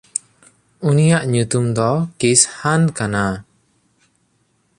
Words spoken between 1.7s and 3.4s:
ᱫᱚ ᱠᱤᱥᱦᱟᱱ ᱠᱟᱱᱟ᱾